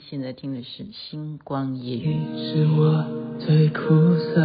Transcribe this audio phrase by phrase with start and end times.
[0.00, 2.14] 现在听的是《星光夜雨》。
[2.32, 3.04] 你是我
[3.40, 3.80] 最苦
[4.16, 4.40] 涩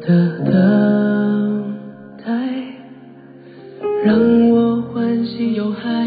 [0.00, 1.74] 的等
[2.18, 2.24] 待，
[4.04, 4.16] 让
[4.50, 5.97] 我欢喜又害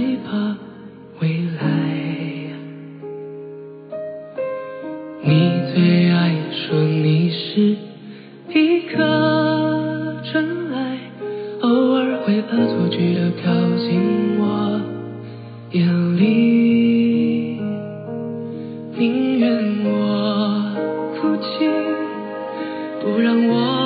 [23.02, 23.81] 不让我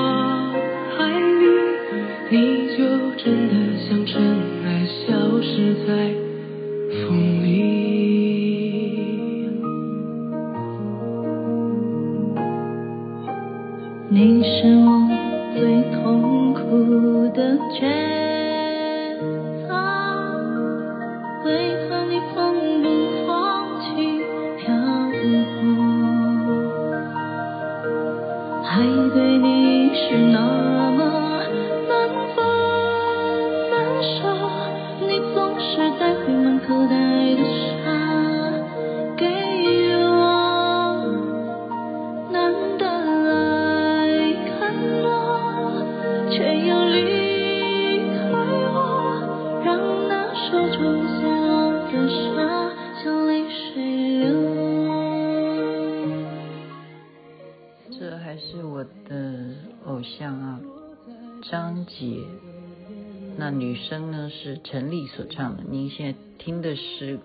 [64.65, 65.63] 陈粒所唱的。
[65.63, 67.19] 您现在听的是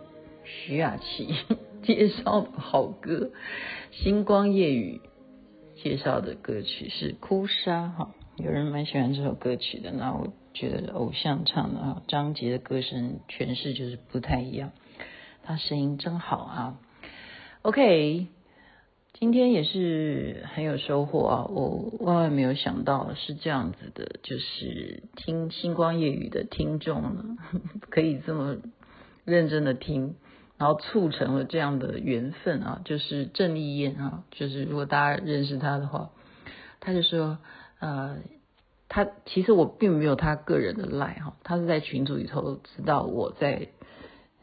[0.45, 1.35] 徐雅琪
[1.83, 3.31] 介绍的好歌
[3.97, 5.01] 《星光夜雨》，
[5.83, 8.15] 介绍的歌曲是《哭砂》哈。
[8.37, 14.73] 有人蛮喜欢这首歌曲的，那我觉得偶像唱的啊，张杰的歌声诠释就是不太一样，
[15.43, 16.79] 他声音真好啊。
[17.63, 18.27] OK。
[19.13, 21.45] 今天也是很有收获啊！
[21.51, 27.37] 我万万没有想到是这样子的，就是听星光夜语的听众呢，
[27.91, 28.57] 可以这么
[29.27, 30.15] 认真的听，
[30.57, 32.81] 然后促成了这样的缘分啊！
[32.87, 36.11] 就是郑丽燕啊，就是如果大家认识他的话，
[36.81, 37.37] 他就说，
[37.81, 38.17] 呃，
[38.89, 43.69] 他其实我并没有他个人的赖哈，他是在群组里头知道我在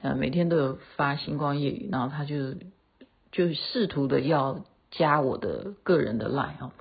[0.03, 2.53] 呃每天都有发星光夜语，然后他就。
[3.38, 6.72] 就试图的要加我的个人的 line 啊，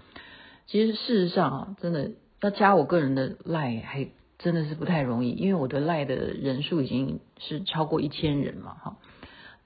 [0.67, 4.09] 其实事实上啊，真的要加我个人的 line 还
[4.39, 8.97] 真的是不太容易，因为我的 line 的人数已经是超过一千人嘛哈。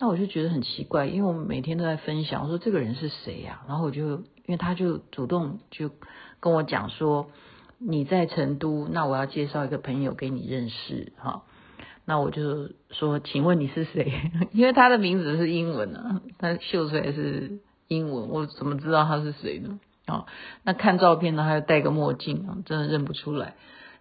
[0.00, 3.62] 那我就觉得很奇怪，因为我每天都在分享，我说这个人是谁呀？
[3.68, 5.92] 然后我就因为他就主动就
[6.40, 7.30] 跟我讲说，
[7.78, 11.44] 你在成都，那我要介绍一个朋友给你认识哈。
[12.10, 14.12] 那我就说，请问你是谁？
[14.50, 19.78] 因为他的名字是英文啊，他秀出来是英文，我怎么知道他是谁呢？
[20.08, 20.26] 哦，
[20.64, 23.54] 那看照片呢，他又戴个墨镜啊，真的认不出来。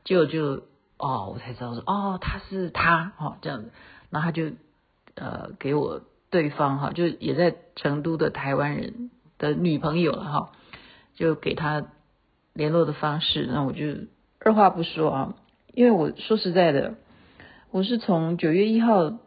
[0.05, 0.63] 结果就
[0.97, 3.69] 哦，我才知道说哦，他是他哦，这样子。
[4.09, 4.53] 然后他就
[5.13, 10.51] 呃给我对方哈，就也在成都的台湾人的女朋友了哈，
[11.13, 11.85] 就给他
[12.53, 13.47] 联络的方式。
[13.53, 13.85] 那我就
[14.39, 15.35] 二话不说啊，
[15.75, 16.95] 因为我说实在的。
[17.72, 19.19] 我是从九月一号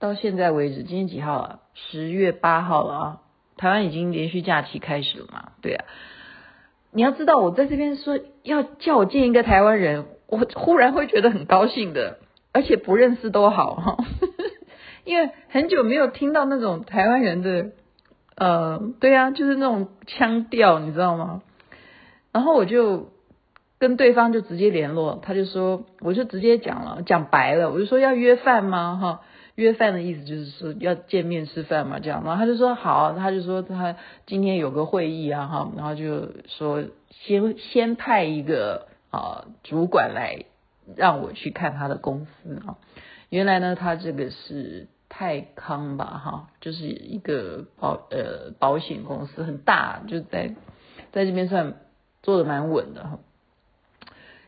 [0.00, 1.58] 到现在为止，今天几号啊？
[1.74, 3.20] 十月八号了啊！
[3.56, 5.52] 台湾已经连续假期开始了嘛？
[5.62, 5.84] 对啊，
[6.90, 12.18] 你要知道，我在这边说要叫我见一个台湾人，我忽然会觉得很高兴的，
[12.50, 14.04] 而且不认识都好哈，
[15.06, 17.70] 因为很久没有听到那种台湾人的，
[18.34, 21.42] 呃，对啊，就是那种腔调，你知道吗？
[22.32, 23.12] 然后我就。
[23.80, 28.98] 跟对方就直接联络，他就说，我就直接讲了，讲白了，我就说要约饭吗？
[29.00, 29.20] 哈，
[29.54, 32.22] 约饭的意思就是说要见面吃饭嘛，这样。
[32.22, 33.96] 然后他就说好，他就说他
[34.26, 40.44] 今天有个会议啊，哈，然后就说先先派一个啊主管来
[40.94, 42.76] 让我去看他的公司啊。
[43.30, 50.54] 原来呢，他这个是泰康吧，哈，就是一个保呃保险公司，很大，就在
[51.12, 51.76] 在这边算
[52.22, 53.18] 做的蛮稳的哈。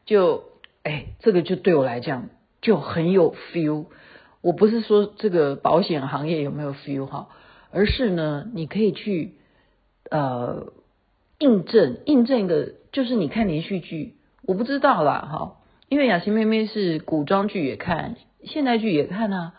[0.04, 0.44] 就
[0.82, 2.28] 哎，这个就对我来讲
[2.60, 3.86] 就很有 feel。
[4.40, 7.28] 我不是说这个保险行业有没有 feel 哈，
[7.70, 9.34] 而是呢，你可以去
[10.10, 10.72] 呃
[11.38, 15.56] 印证印证一个，就是你看连续剧，我不知道啦哈，
[15.88, 19.54] 因为雅琪妹妹是古装剧也看，现代剧也看啊，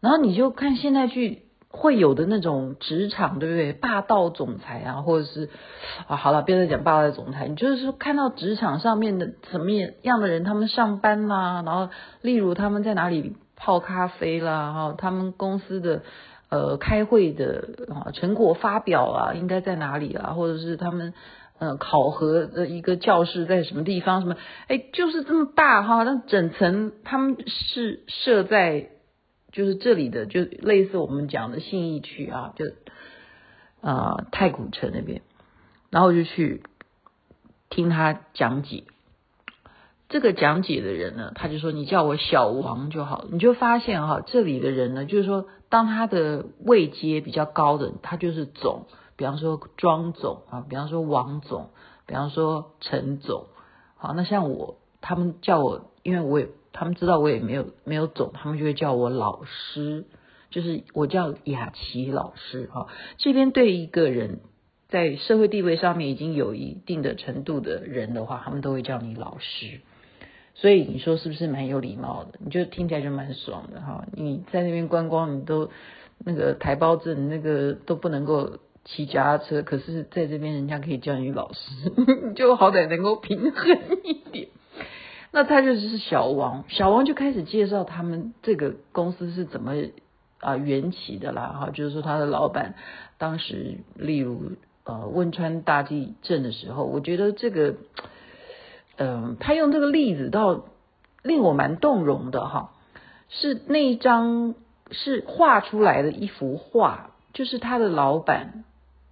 [0.00, 1.45] 然后你就看现代剧。
[1.76, 3.72] 会有的那种职场，对不对？
[3.74, 5.50] 霸道总裁啊，或者是
[6.08, 7.46] 啊，好了，别再讲霸道总裁。
[7.48, 9.70] 你就是，看到职场上面的什么
[10.02, 11.90] 样的人，他们上班啦，然后
[12.22, 16.02] 例如他们在哪里泡咖啡啦，哈，他们公司的
[16.48, 21.12] 呃开会的啊成果发表啊，应该在哪里啊，或者是他们
[21.58, 24.36] 呃考核的一个教室在什么地方，什么
[24.68, 28.88] 哎就是这么大哈，那整层他们是设在
[29.56, 32.66] 就是这里的，就类似我们讲的信义区啊，就、
[33.80, 35.22] 呃、太古城那边，
[35.88, 36.62] 然后就去
[37.70, 38.84] 听他讲解。
[40.10, 48.82] 这个讲解的人呢，他就说：“你叫我小王就好。”你就发现哈，这里的人呢，就是说，当他的位阶比较高的，他就是总，
[49.16, 51.70] 比方说庄总啊，比方说王总，
[52.04, 53.46] 比方说陈总。
[53.96, 60.04] 好，那像我，他们叫我，因为我也，他们知道我也没有没有走，他们就会叫我老师，
[60.50, 62.88] 就是我叫雅琪老师哈。
[63.16, 64.40] 这边对一个人
[64.88, 69.80] 在社会地位上面已经有一定的程度的人的话，他们都会叫你老师。
[70.54, 72.38] 所以你说是不是蛮有礼貌的？
[72.38, 74.06] 你就听起来就蛮爽的哈。
[74.12, 75.70] 你在那边观光，你都
[76.18, 81.58] 那个台胞证，那个都不能够骑脚踏车，可是在这边人家可以叫你老师，
[82.28, 84.48] 你 就好歹能够平衡一点。
[85.36, 89.74] 那他就是小王，小王就开始介绍他们这个公司是怎么
[90.40, 92.74] 啊缘起的啦哈，就是说他的老板
[93.18, 94.52] 当时例如
[94.84, 97.74] 呃汶川大地震的时候，我觉得这个。
[98.98, 100.64] 嗯，他用这个例子倒
[101.22, 102.70] 令我蛮动容的哈，
[103.28, 104.54] 是那一张
[104.90, 108.64] 是画出来的一幅画，就是他的老板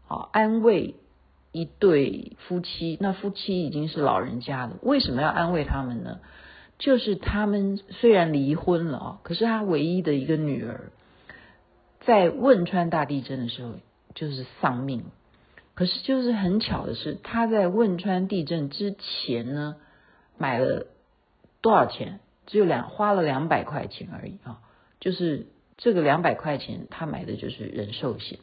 [0.09, 0.95] 啊安慰
[1.55, 6.19] 一对夫妻，那夫妻已经是老人家了，为什么要安慰他们呢？
[6.79, 10.91] 就是他们虽然离婚了啊，可是他唯一的一个女儿
[12.01, 13.75] 在汶川大地震的时候
[14.15, 15.05] 就是丧命。
[15.75, 19.77] 可是就是很巧的是，他在汶川地震之前呢，
[20.37, 20.87] 买了
[21.61, 22.21] 多少钱？
[22.47, 24.61] 只有两花了两百块钱而已啊！
[25.01, 25.47] 就是
[25.79, 28.39] 这个两百块钱，他买的就是人寿险，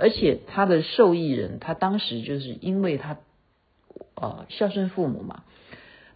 [0.00, 3.18] 而且他的受益人，他当时就是因为他
[4.14, 5.44] 呃孝顺父母嘛，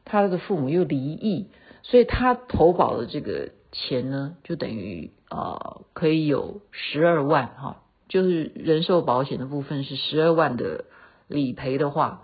[0.04, 1.48] 他的父母又离异，
[1.82, 7.80] 所以他投保的这个钱呢，就等于呃可以有十二万哈。
[8.06, 10.84] 就是人寿保险的部分是十二万的
[11.26, 12.22] 理赔的话，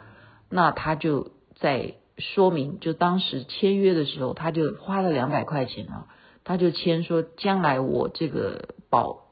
[0.49, 6.07] 那他就在说明，就当时签约的时候，他就花了两百块钱啊，
[6.45, 9.30] 他就签说，将来我这个保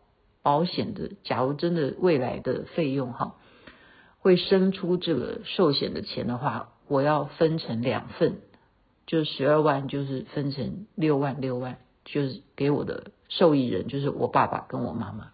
[0.49, 3.35] 保险的，假如真的未来的费用哈，
[4.19, 8.39] 会生出这个寿险的钱的话，我要分成两份，
[9.07, 15.33] 就十二万就是分成六万六万，就是给我的受益人，就是我爸爸跟我妈妈。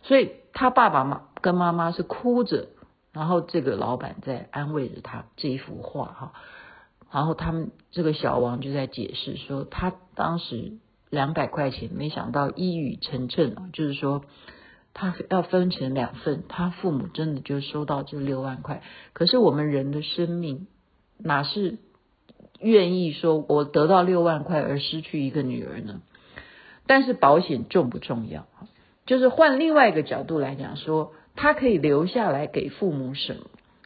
[0.00, 2.68] 所以他爸爸妈跟妈妈是哭着，
[3.12, 6.32] 然后这个老板在安慰着他这一幅画哈，
[7.12, 10.78] 然后他们这个小王就在解释说，他当时
[11.10, 14.24] 两百块钱，没想到一语成谶，就是说
[14.94, 18.82] 他要分成两份，他父母真的就收到这六万块。
[19.12, 20.66] 可是我们人的生命
[21.18, 21.78] 哪是
[22.60, 26.00] 愿意说我得到六万块而失去一个女儿呢？
[26.86, 28.46] 但是保险重不重要？
[29.06, 33.42] 就是换另外一个角度来讲，说他可以留下来给父母什么，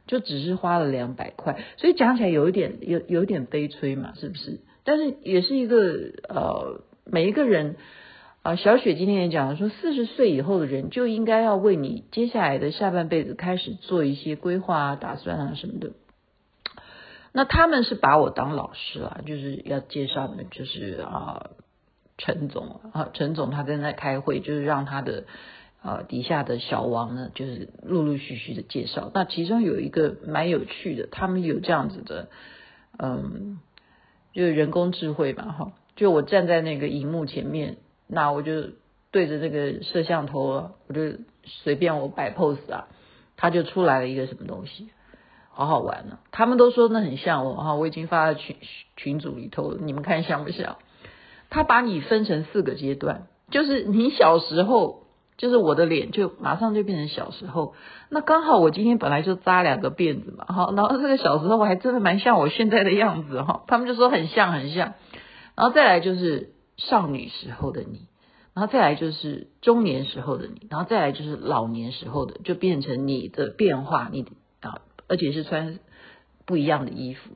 [0.06, 4.60] 就只是花了两百块，所以讲起来有一点有有点悲催嘛，是不是？
[4.84, 7.76] 但是也是一个呃，每一个人
[8.43, 15.93] 啊、小雪今天也讲了，说四十岁以后的人就应该要为你接下来的下半辈子开始做一些规划啊、打算啊什么的。
[17.32, 21.50] 那他们是把我当老师啊，就是要介绍的，就是啊。
[22.19, 25.24] 陈总啊，陈总他正在开会，就是让他的
[25.81, 29.10] 啊底下的小王呢，就是陆陆续续的介绍。
[29.12, 32.29] 那其中有一个蛮有趣的，他们有这样子的，
[32.98, 33.58] 嗯，
[34.34, 38.70] 就是人工智慧嘛，哈，就我站在那个荧幕前面，那我就
[39.11, 42.89] 对着这个摄像头，我就随便我摆 pose 啊，
[43.37, 44.89] 他就出来了一个什么东西，
[45.51, 46.31] 好好玩呢、啊。
[46.31, 48.56] 他们都说那很像我哈，我已经发在群
[48.96, 50.77] 群组里头了，你们看像不像？
[51.51, 55.03] 他把你分成四个阶段，就是你小时候，
[55.37, 57.75] 就是我的脸就马上就变成小时候。
[58.08, 63.65] 那刚好我今天本来就扎两个辫子嘛，哈，然后这个小时候我还真的蛮像我现在的样子哈。
[63.67, 64.94] 他们就说很像很像，
[65.55, 68.06] 然后再来就是少女时候的你，
[68.55, 74.27] 然后再来就是中年时候的你，然后再来就是老年时候的，就变成你的变化，你
[74.61, 75.79] 啊，而且是穿
[76.47, 77.31] 不一样的衣服。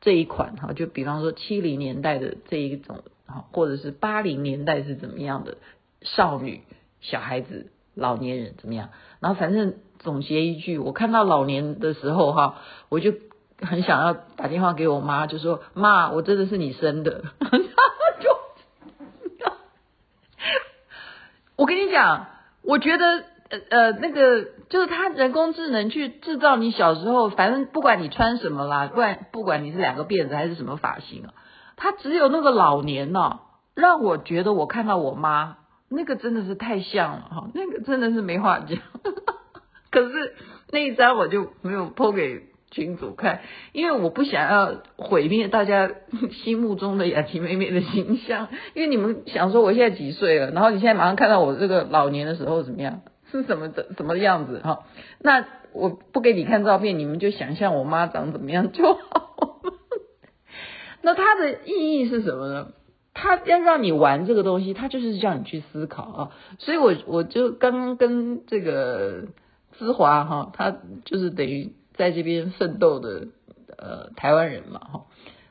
[0.00, 3.44] 这一款哈，就比方说七零年代的这一种啊。
[3.52, 5.58] 或者是八零年代是怎么样的
[6.02, 6.62] 少女、
[7.00, 8.90] 小孩子、老年人怎么样？
[9.20, 13.12] 然后反正总结一句，我看到老年的时候哈，我就
[13.60, 17.24] 很想要打电话给我妈，就说妈，我真的是你生的。
[18.20, 18.30] 就，
[21.56, 22.26] 我跟你讲，
[22.62, 31.34] 我觉得呃呃那个就是他人工智能去制造你小时候，反正不管你穿什么啦，不管不管你是两个辫子还是什么发型啊，
[31.76, 33.40] 他只有那个老年呢、啊，
[33.74, 35.56] 让我觉得我看到我妈
[35.88, 38.78] 那个真的是太像了哈，那个真的是没话讲。
[39.90, 40.36] 可是
[40.70, 43.40] 那一张我就没有 po 给群组看，
[43.72, 45.90] 因为我不想要毁灭大家
[46.44, 48.48] 心目中的雅琪妹妹的形象。
[48.74, 53.00] 因为你们想说我现在几岁了，然后你现在马上看到我这个老年的时候怎么样，
[53.32, 54.80] 是什么的什么样子哈？
[55.20, 59.62] 那我不给你看照片，你们就想象我妈长怎么样就好。
[61.02, 62.68] 那它的意义是什么呢？
[63.14, 66.30] 它要让你玩这个东西，它就是叫你去思考啊。
[66.58, 69.24] 所以我我就刚刚跟这个。
[69.78, 73.26] 芝华哈，他就是等于在这边奋斗的
[73.76, 75.04] 呃台湾人嘛哈，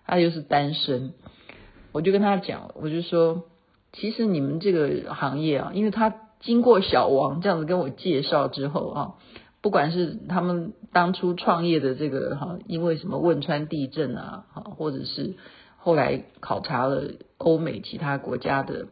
[0.06, 1.14] 他又是单身，
[1.92, 3.44] 我就跟他讲，我就说，
[3.92, 9.14] 其实你们这个行业啊，因为他经过小王这样子跟我介绍之后啊，
[9.62, 15.36] 不管是他们当初创业的这个哈，因为什么汶川地震啊，哈，或者是
[15.78, 17.04] 后来考察了
[17.38, 18.88] 欧美其他国家的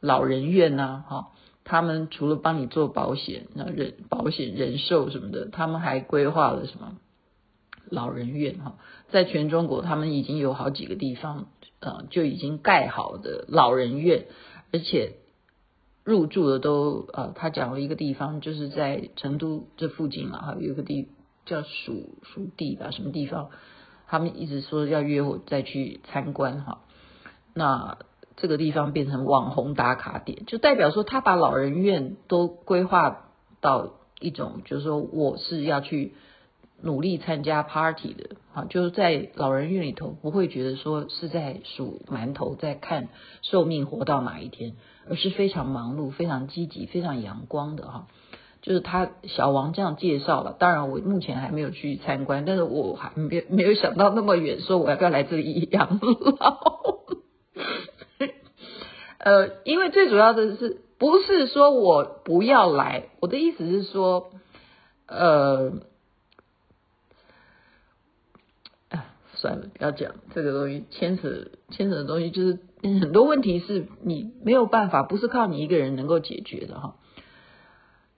[0.00, 1.28] 老人院呐，哈。
[1.64, 6.96] 他们除了帮你做保险、那人保险人寿什么的，他们还规划了什么
[7.88, 8.78] 老人院哈，
[9.10, 11.48] 在全中国他们已经有好几个地方
[11.80, 14.26] 呃就已经盖好的老人院，
[14.72, 15.14] 而且
[16.02, 21.08] 入住的都呃，他讲了一个地方就是在成都这附近嘛哈，有一个地
[21.44, 23.50] 叫蜀蜀地吧，什么地方，
[24.08, 26.80] 他们一直说要约我再去参观哈，
[27.54, 27.98] 那。
[28.40, 33.28] 这个地方变成网红打卡点，就代表说他把老人院都规划
[33.60, 36.14] 到一种，就是说我是要去
[36.82, 43.08] 努力参加 party 的啊，就是在老人院里头不会觉得说是在数馒头，在看
[43.42, 44.76] 寿命活到哪一天，
[45.08, 48.06] 而是非常忙碌、非常积极、非常阳光的哈。
[48.62, 56.69] 就是他小王这样介绍了，当然我目前还没有去参观，但是我还没没有想到那么远，说我要不要来这里养老。
[59.22, 64.30] 呃，因为最主要的是，不是说我不要来，我的意思是说，
[65.06, 65.72] 呃，
[68.88, 76.96] 哎，算了，不要讲这个东西，牵扯牵扯的东西，就是很多问题是你没有办法，不是靠你一个人能够解决的哈。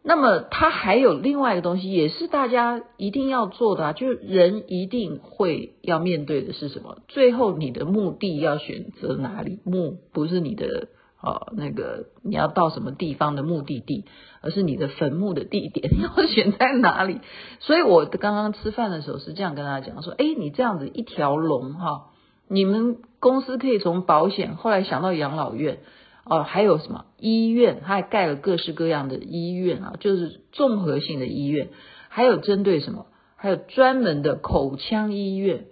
[0.05, 6.99] 那么，它还有另外一个东西，也是大家一定要做的啊，就是人一定会要面对的是什么？
[7.07, 9.61] 最后你的目的要选择哪里？
[9.65, 10.89] 目不是你的
[11.21, 14.05] 哦，那个你要到什么地方的目的地，
[14.41, 17.21] 而是你的坟墓的地点要选在哪里？
[17.61, 22.11] 所以我刚刚吃饭的时候是这样跟大家讲说：哎，你这样子一条龙哈，
[22.49, 25.79] 你们公司可以从保险，后来想到养老院。
[26.25, 27.81] 哦，还有什么医院？
[27.81, 31.71] 他还盖了各式各样的医院啊，就是综合性的医院。
[32.09, 33.07] 还有针对什么？
[33.35, 35.67] 还有专门的口腔医院。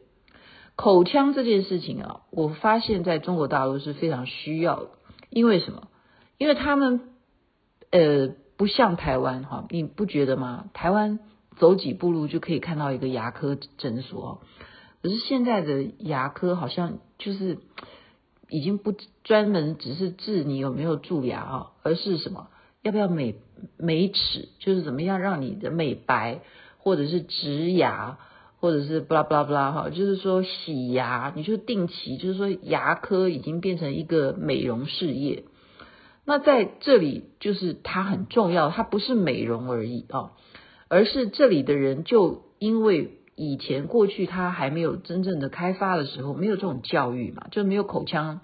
[0.75, 4.91] 口腔这件事情啊，我发现在中国大陆是非常需要的。
[5.29, 5.89] 因为什么？
[6.37, 7.01] 因为他们
[7.93, 10.65] 呃不像台湾哈，你不觉得吗？
[10.75, 11.21] 台湾
[11.59, 14.41] 走几步路就可以看到一个牙科诊所，
[15.01, 17.59] 可是现在的牙科好像就是。
[18.51, 22.49] 已经不专门只是治你有没有蛀牙啊，而是什么？
[22.83, 23.37] 要不要美
[23.77, 24.49] 美齿？
[24.59, 26.41] 就是怎么样让你的美白，
[26.79, 28.19] 或者是植牙，
[28.59, 35.45] 或者是布拉布拉布拉哈，就是说洗牙，你就定期，就是说牙科已经变成一个美容事业。
[36.25, 40.33] 那在这里就是它很重要，它不是美容而已啊，
[40.89, 43.17] 而是这里的人就因为。
[43.43, 48.41] 以前过去他还没有真正的开发的时候，没有这种教育嘛，就没有口腔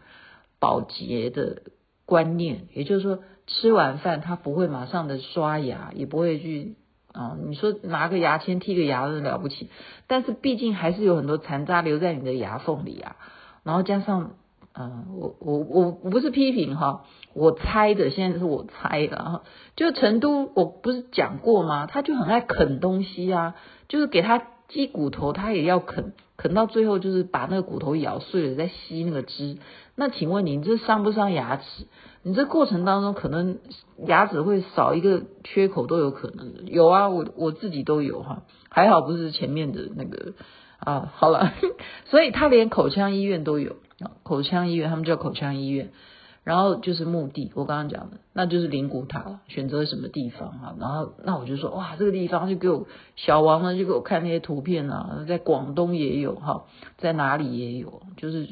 [0.59, 1.65] 保洁的
[2.07, 2.69] 观念。
[2.73, 6.77] 也就是说，吃完饭他不会马上的刷牙，也不会去
[7.13, 9.69] 啊、你说拿个牙签剔个牙都了不起，
[10.07, 13.17] 但是毕竟还是有很多残渣留在你的牙缝里啊。
[13.65, 14.31] 然后加上，
[14.73, 19.43] 嗯、我我我我不是批评哈，我猜的，现在是我猜的哈。
[19.77, 21.85] 就成都，我不是讲过吗？
[21.87, 23.57] 他就很爱啃东西啊，
[23.89, 24.56] 就是给他。
[24.69, 29.59] 鸡骨头它也要啃，啃到最后就是把那个骨头咬碎了，再吸那个汁。
[29.95, 31.87] 那请问你你这伤不伤牙齿？
[32.23, 33.59] 你这过程当中可能
[34.07, 36.63] 牙齿会少一个缺口都有可能的。
[36.65, 40.33] 有啊，我我自己都有哈，还好不是前面的那个
[40.79, 41.13] 啊。
[41.15, 41.53] 好了，
[42.07, 43.77] 所以他连口腔医院都有，
[44.25, 45.93] 口腔医院他们叫口腔医院。
[46.47, 49.41] 然后就是墓地，我刚刚讲的，那就是灵骨塔。
[49.49, 50.77] 选择什么地方啊？
[50.79, 52.87] 然后那我就说，哇，这个地方就给我
[53.17, 56.67] 小王呢，就给我看那些图片啊，在广东也有哈，
[56.99, 58.47] 在哪里也有，就是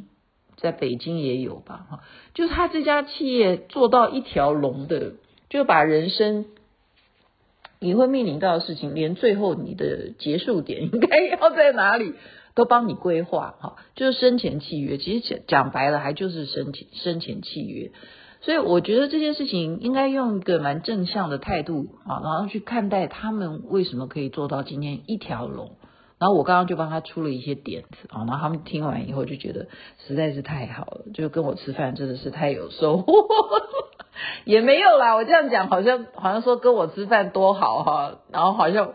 [0.57, 2.01] 在北京也有吧哈。
[2.35, 5.13] 就是他这家企业做到一条龙的，
[5.49, 6.47] 就把人生
[7.79, 12.15] 你会面临到的事情，连最后你的结束点应该要在哪里，
[12.55, 14.99] 都帮你规划哈，就是生前契约。
[14.99, 17.91] 其实讲讲白了，还就是生前生前契约。
[18.41, 25.77] 所以我觉得这件事情应该用一个蛮正向的态度啊，然后去看待他们为什么可以做到今天一条龙。
[26.17, 29.67] 然后我刚刚就帮他出了一些点子啊，然后他们听完以后就觉得
[30.07, 33.13] 实在是太好了，就跟我吃饭真的是太有收获。
[34.45, 38.93] 也没有啦，我这样讲好像好像说跟我吃饭多好哈，然后好像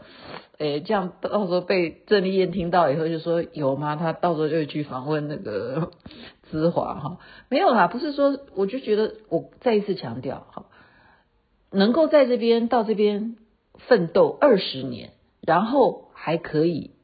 [0.59, 3.95] 诶这样到时候被郑丽燕听到以后就说有吗？
[3.95, 5.91] 他到时候就会去访问那个。
[6.51, 10.65] 芝华哈，没有啦，不是说，我就觉得我再一次强调哈，
[11.69, 13.35] 能够在这边到这边
[13.77, 15.11] 奋斗二十年，
[15.41, 16.95] 然后还可以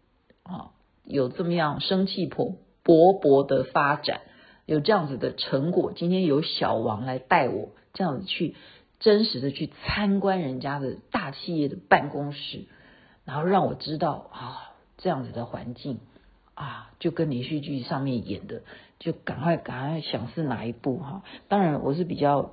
[0.41, 0.71] 啊
[1.03, 4.21] 有这么样生气勃勃勃的发展，
[4.65, 5.93] 有这样子的成果。
[5.95, 8.55] 今天有小王来带我这样子去
[9.00, 12.65] 真实的去参观人家的大企业的办公室，
[13.25, 16.00] 然后让我知道啊这样子的环境
[16.53, 18.62] 啊，就跟连续剧上面演的。
[18.98, 22.51] 就赶快赶快想是哪一部哈，当然我是比较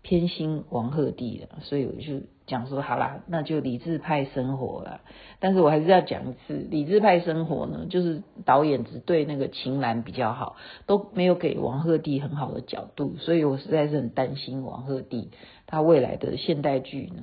[0.00, 5.02] 偏心王鹤棣的，所以我就讲说好啦，那就理智派生活啦。
[5.40, 10.56] 但是我还是要讲一次，理智派生活呢，就是导演只对那个秦岚比较好，
[10.86, 15.28] 都没有给王鹤棣很好的角度，所以我实在是很担心王鹤棣
[15.66, 17.22] 他未来的现代剧呢，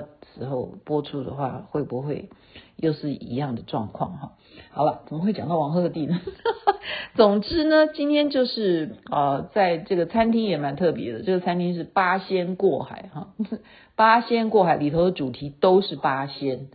[0.00, 2.30] 到时候播出的话会不会
[2.76, 4.32] 又是一样的状况哈？
[4.70, 6.20] 好了，怎么会讲到王鹤棣呢？
[7.14, 11.22] 总之呢，今天就是呃，在这个餐厅也蛮特别的。
[11.22, 13.34] 这个餐厅是八仙过海哈，
[13.94, 16.68] 八仙过海里头的主题都是八仙，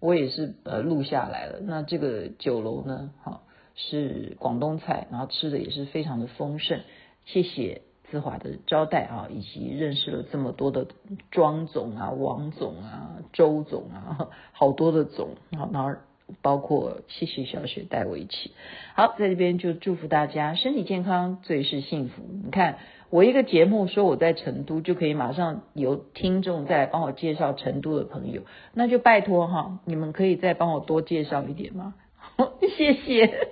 [0.00, 1.60] 我也是呃录下来了。
[1.62, 3.42] 那这个酒楼呢，哈
[3.76, 6.80] 是广东菜，然后吃的也是非常的丰盛。
[7.24, 7.82] 谢谢
[8.14, 10.86] 姿华的招待啊，以及认识了这么多的
[11.30, 15.96] 庄总啊、王总啊、周总啊，好多的总，然后。
[16.40, 18.52] 包括谢谢小雪带我一起，
[18.94, 22.22] 好，在这边就祝福大家身体健康，最是幸福。
[22.42, 22.78] 你看
[23.10, 28.40] 我一个节目说我在成都，就可以马上有听众再帮我介绍成都的朋友，
[28.72, 31.92] 那就拜托哈，你们可以再帮我多介绍一点吗？
[32.74, 33.46] 谢谢，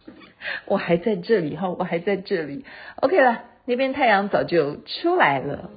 [0.64, 2.64] 我还在这里哈，我还在这里。
[3.02, 5.70] OK 了，那边太阳早就出来了。